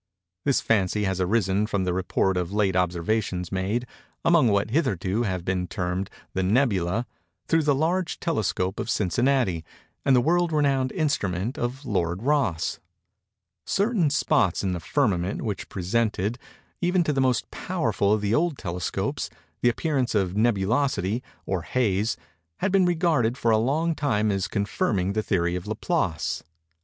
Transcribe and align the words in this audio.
This 0.45 0.61
fancy 0.61 1.03
has 1.03 1.21
arisen 1.21 1.67
from 1.67 1.83
the 1.83 1.93
report 1.93 2.35
of 2.35 2.51
late 2.51 2.75
observations 2.75 3.51
made, 3.51 3.85
among 4.25 4.47
what 4.47 4.71
hitherto 4.71 5.21
have 5.21 5.45
been 5.45 5.67
termed 5.67 6.09
the 6.33 6.41
"nebulæ," 6.41 7.05
through 7.47 7.61
the 7.61 7.75
large 7.75 8.19
telescope 8.19 8.79
of 8.79 8.89
Cincinnati, 8.89 9.63
and 10.03 10.15
the 10.15 10.19
world 10.21 10.51
renowned 10.51 10.91
instrument 10.93 11.55
of 11.59 11.85
Lord 11.85 12.23
Rosse. 12.23 12.79
Certain 13.63 14.09
spots 14.09 14.63
in 14.63 14.71
the 14.73 14.79
firmament 14.79 15.43
which 15.43 15.69
presented, 15.69 16.39
even 16.81 17.03
to 17.03 17.13
the 17.13 17.21
most 17.21 17.51
powerful 17.51 18.11
of 18.11 18.21
the 18.21 18.33
old 18.33 18.57
telescopes, 18.57 19.29
the 19.61 19.69
appearance 19.69 20.15
of 20.15 20.35
nebulosity, 20.35 21.21
or 21.45 21.61
haze, 21.61 22.17
had 22.57 22.71
been 22.71 22.87
regarded 22.87 23.37
for 23.37 23.51
a 23.51 23.57
long 23.59 23.93
time 23.93 24.31
as 24.31 24.47
confirming 24.47 25.13
the 25.13 25.21
theory 25.21 25.55
of 25.55 25.67
Laplace. 25.67 26.41